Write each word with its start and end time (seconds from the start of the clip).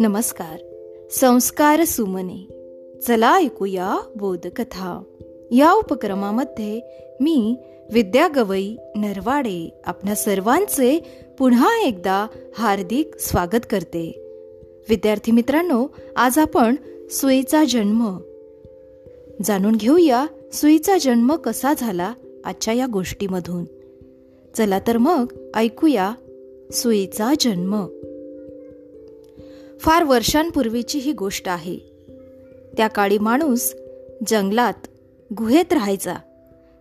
नमस्कार. 0.00 0.56
संस्कार 1.10 1.84
सुमने. 1.84 2.48
चला 3.06 3.38
ऐकूया 3.38 3.98
बोधकथा. 4.16 5.02
या 5.50 5.72
उपक्रमामध्ये 5.72 6.80
मी 7.20 7.56
विद्या 7.92 8.28
गवई 8.36 8.76
नरवाडे 8.96 9.80
आपल्या 9.84 10.14
सर्वांचे 10.14 11.04
पुन्हा 11.38 11.86
एकदा 11.86 12.26
हार्दिक 12.54 13.14
स्वागत 13.18 13.60
करते. 13.70 14.22
विद्यार्थी 14.88 15.32
मित्रांनो 15.32 15.86
आज 16.16 16.38
आपण 16.38 16.76
सुईचा 17.10 17.64
जन्म. 17.68 18.18
जाणून 19.44 19.76
घेऊया 19.76 20.26
सुईचा 20.52 20.98
जन्म 21.00 21.36
कसा 21.36 21.72
झाला 21.78 22.14
आजच्या 22.44 22.74
या 22.74 22.86
गोष्टीमधून. 22.92 23.75
चला 24.56 24.78
तर 24.86 24.96
मग 24.96 25.32
ऐकूया 25.54 26.14
सुईचा 26.72 27.32
जन्म. 27.40 27.86
फार 29.80 30.04
वर्षांपूर्वीची 30.04 30.98
ही 30.98 31.12
गोष्ट 31.12 31.48
आहे. 31.48 31.78
त्या 32.76 32.88
काळी 32.88 33.18
माणूस 33.18 33.74
जंगलात 34.26 34.86
गुहेत 35.38 35.72
राहायचा. 35.72 36.14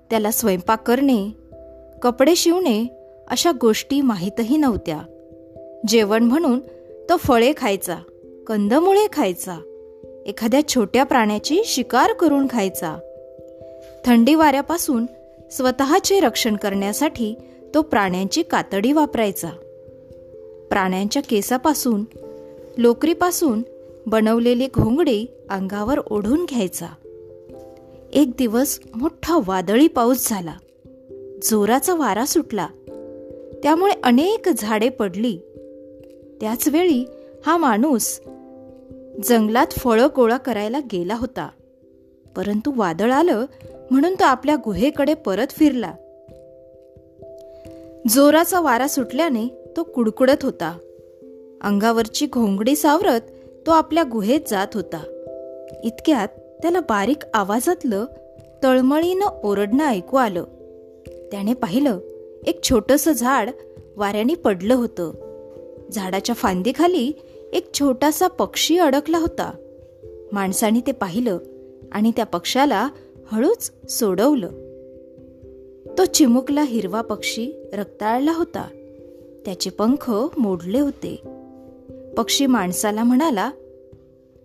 त्याला 0.09 0.31
स्वयंपाक 0.31 0.87
करणे 0.87 1.29
कपडे 2.01 2.35
शिवणे 2.35 2.87
अशा 3.27 3.51
गोष्टी 3.61 4.01
माहीतही 4.01 4.57
नव्हत्या. 4.57 5.01
जेवण 5.87 6.23
म्हणून 6.23 6.59
तो 7.09 7.17
फळे 7.17 7.53
खायचा 7.57 7.97
कंदमुळे 8.47 9.07
खायचा 9.13 9.57
एखाद्या 10.25 10.67
छोट्या 10.67 11.03
प्राण्याची 11.03 11.61
शिकार 11.65 12.13
करून 12.13 12.47
खायचा. 12.49 12.97
थंडी 14.05 14.35
वाऱ्यापासून 14.35 15.05
स्वतःचे 15.51 16.19
रक्षण 16.19 16.55
करण्यासाठी 16.55 17.35
तो 17.75 17.81
प्राण्यांची 17.81 18.43
कातडी 18.43 18.91
वापरायचा. 18.91 19.49
प्राण्यांच्या 20.69 21.21
केसापासून 21.21 22.03
लोकरीपासून 22.77 23.61
बनवलेले 24.05 24.67
घोंगडे 24.67 25.45
अंगावर 25.49 25.99
ओढून 25.99 26.45
घ्यायचा. 26.45 26.85
एक 28.13 28.31
दिवस 28.37 28.79
मोठा 28.95 29.39
वादळी 29.45 29.87
पाऊस 29.87 30.29
झाला. 30.29 30.53
जोराचा 31.43 31.95
वारा 31.95 32.25
सुटला. 32.25 32.67
त्यामुळे 33.63 33.93
अनेक 34.03 34.49
झाडे 34.57 34.89
पडली. 34.89 35.37
त्याच 36.41 36.67
वेळी 36.67 37.05
हा 37.45 37.57
माणूस 37.57 38.19
जंगलात 39.23 39.67
फळं 39.71 40.07
गोळा 40.15 40.37
करायला 40.37 40.79
गेला 40.79 41.15
होता. 41.15 41.49
परंतु 42.35 42.71
वादळ 42.75 43.11
आलं 43.11 43.45
म्हणून 43.91 44.15
तो 44.15 44.23
आपल्या 44.23 44.55
गुहेकडे 44.55 45.13
परत 45.13 45.47
फिरला. 45.49 45.93
जोराचा 48.09 48.59
वारा 48.59 48.87
सुटल्याने 48.87 49.73
तो 49.77 49.83
कुडकुडत 49.83 50.43
होता. 50.43 50.77
अंगावरची 51.61 52.27
घोंगडी 52.33 52.75
सावरत 52.75 53.21
तो 53.67 53.71
आपल्या 53.71 54.03
गुहेत 54.11 54.39
जात 54.47 54.67
होता. 54.73 55.03
इतक्यात 55.83 56.27
त्याला 56.61 56.79
बारीक 56.79 57.17
आवाजातलं 57.33 58.05
तळमळीनं 58.63 59.25
ओरडणं 59.43 59.85
ऐकू 59.85 60.17
आलं. 60.17 60.43
त्याने 61.31 61.53
पाहिलं 61.53 61.99
एक 62.47 62.63
छोटस 62.63 63.09
झाड 63.09 63.49
वाऱ्याने 63.95 64.35
पडलं 64.35 64.75
होतं. 64.75 65.11
झाडाच्या 65.91 66.35
फांदीखाली 66.35 67.11
एक 67.53 67.73
छोटासा 67.73 68.27
पक्षी 68.27 68.77
अडकला 68.77 69.17
होता. 69.17 69.51
माणसाने 70.31 70.79
ते 70.87 70.91
पाहिलं 70.91 71.37
आणि 71.91 72.11
त्या 72.15 72.25
पक्षाला 72.25 72.89
हळूच 73.31 73.71
सोडवलं. 73.89 74.64
तो 75.97 76.05
चिमुकला 76.05 76.61
हिरवा 76.61 77.01
पक्षी 77.01 77.69
रक्ताळला 77.73 78.33
होता. 78.33 78.67
त्याचे 79.45 79.69
पंख 79.69 80.11
मोडले 80.37 80.79
होते. 80.79 81.21
पक्षी 82.17 82.45
माणसाला 82.45 83.03
म्हणाला 83.03 83.51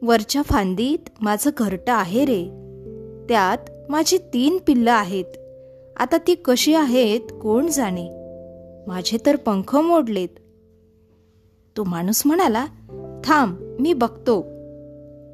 वरच्या 0.03 0.43
फांदीत 0.43 1.09
माझं 1.21 1.51
घरटं 1.57 1.93
आहे 1.93 2.25
रे. 2.25 2.45
त्यात 3.29 3.91
माझी 3.91 4.19
तीन 4.19 4.59
पिल्लं 4.67 4.93
आहेत. 4.93 5.25
आता 5.97 6.17
ती 6.27 6.35
कशी 6.35 6.75
आहेत 6.75 7.21
कोण 7.21 7.67
जाणे? 7.67 8.09
माझे 8.87 9.19
तर 9.27 9.37
पंख 9.37 9.77
मोडलेत. 9.77 10.29
तो 11.77 11.85
माणूस 11.85 12.23
म्हणाला 12.25 12.67
थांब 13.25 13.77
मी 13.81 13.93
बघतो. 13.93 14.43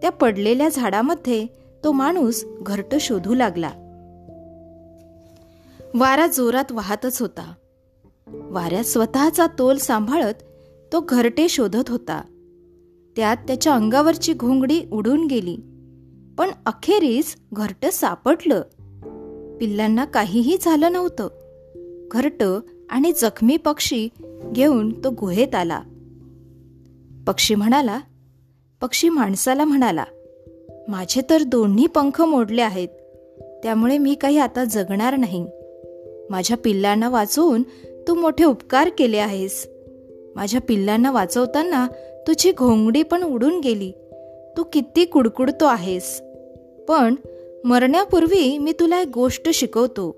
त्या 0.02 0.10
पडलेल्या 0.10 0.68
झाडामध्ये 0.68 1.46
तो 1.84 1.92
माणूस 1.92 2.44
घरट 2.60 2.94
शोधू 3.00 3.34
लागला. 3.34 3.70
वारा 5.98 6.26
जोरात 6.26 6.72
वाहतच 6.72 7.20
होता. 7.20 7.54
वाऱ्यात 8.26 8.84
स्वतःचा 8.84 9.46
तोल 9.46 9.76
सांभाळत 9.76 10.34
तो 10.92 11.00
घरटे 11.08 11.48
शोधत 11.48 11.88
होता. 11.88 12.22
त्यात 13.16 13.36
त्याच्या 13.36 13.74
अंगावरची 13.74 14.32
घोंगडी 14.32 14.82
उडून 14.92 15.26
गेली. 15.26 15.56
पण 16.38 16.50
अखेरीस 16.66 17.36
घरट 17.52 17.86
सापडलं. 17.86 18.62
पिल्लांना 19.60 20.04
काहीही 20.04 20.56
झालं 20.60 20.92
नव्हतं. 20.92 21.28
घरट 22.12 22.42
आणि 22.90 23.12
जखमी 23.12 23.56
पक्षी 23.56 24.08
घेऊन 24.52 25.04
तो 25.04 25.10
गुहेत 25.10 25.54
आला. 25.54 25.82
पक्षी 27.26 27.54
म्हणाला 27.54 28.00
पक्षी 28.80 29.08
माणसाला 29.08 29.64
म्हणाला 29.64 30.04
माझे 30.88 31.20
तर 31.30 31.42
दोन्ही 31.42 31.86
पंख 31.86 32.22
मोडले 32.22 32.62
आहेत. 32.62 32.88
त्यामुळे 33.62 33.98
मी 33.98 34.14
काही 34.14 34.38
आता 34.38 34.64
जगणार 34.64 35.16
नाही. 35.16 35.46
माझ्या 36.30 36.56
पिल्लांना 36.56 37.08
वाचवून 37.08 37.62
तू 38.08 38.14
मोठे 38.14 38.44
उपकार 38.44 38.90
केले 38.98 39.16
आहेस. 39.16 39.68
माझ्या 40.34 40.60
पिल्लांना 40.60 41.10
वाचवताना 41.10 41.86
तुझी 42.26 42.52
घोंगडी 42.52 43.02
पण 43.02 43.22
उडून 43.22 43.60
गेली. 43.60 43.92
तू 44.56 44.62
किती 44.72 45.04
कुडकुडतो 45.04 45.64
आहेस. 45.64 46.22
पण 46.88 47.14
मरण्यापूर्वी 47.64 48.58
मी 48.58 48.72
तुला 48.72 49.00
एक 49.00 49.08
गोष्ट 49.14 49.48
शिकवतो. 49.48 50.16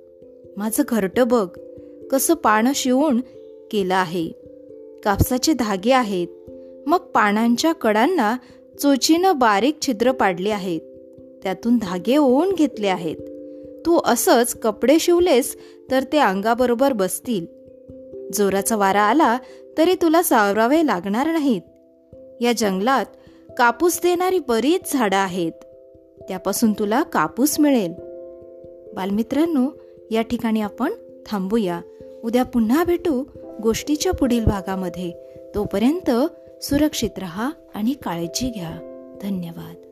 माझं 0.57 0.83
घरटं 0.89 1.29
बघ 1.29 1.49
कसं 2.11 2.35
पानं 2.35 2.73
शिवून 2.75 3.21
केलं 3.71 3.95
आहे. 3.95 4.29
कापसाचे 5.05 5.53
धागे 5.53 5.93
आहेत. 5.93 6.29
मग 6.87 6.99
पानांच्या 6.99 7.73
कडांना 7.73 8.37
चोचीनं 8.83 9.39
बारीक 9.39 9.77
छिद्र 9.83 10.13
पाडले 10.13 10.51
आहेत. 10.51 10.81
त्यातून 11.43 11.79
धागे 11.79 12.17
ओवून 12.17 12.53
घेतले 12.53 12.89
आहेत. 12.89 13.17
तू 13.87 14.01
असंच 14.05 14.55
कपडे 14.55 14.99
शिवलेस 15.01 15.57
तर 15.91 16.05
ते 16.13 16.19
अंगाबरोबर 16.19 16.93
बसतील. 16.93 17.47
जोराचा 18.33 18.77
वारा 18.77 19.03
आला 19.03 19.39
तरी 19.79 19.95
तुला 19.95 20.23
सावरावे 20.23 20.87
लागणार 20.87 21.27
नाहीत. 21.27 21.63
या 22.41 22.53
जंगलात 22.57 23.07
कापूस 23.59 24.01
देणारी 24.03 24.39
बरीच 24.49 24.93
झाडं 24.93 25.17
आहेत. 25.17 25.53
त्यापासून 26.29 26.73
तुला 26.73 27.03
कापूस 27.03 27.61
मिळेल. 27.61 27.93
बालमित्रांनो 28.95 29.67
या 30.11 30.23
ठिकाणी 30.23 30.61
आपण 30.61 30.93
थांबूया. 31.27 31.81
उद्या 32.25 32.45
पुन्हा 32.45 32.85
भेटू 32.85 33.25
गोष्टीच्या 33.63 34.13
पुढील 34.13 34.45
भागामध्ये. 34.45 35.13
तोपर्यंत 35.55 36.11
सुरक्षित 36.65 37.19
रहा 37.19 37.51
आणि 37.75 37.93
काळजी 37.93 38.51
घ्या. 38.51 38.71
धन्यवाद. 39.23 39.88